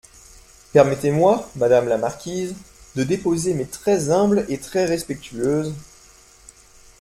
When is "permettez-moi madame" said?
0.73-1.87